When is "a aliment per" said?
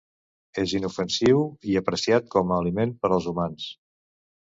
2.55-3.13